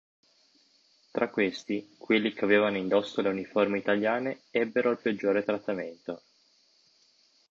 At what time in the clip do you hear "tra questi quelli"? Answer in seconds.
1.11-2.33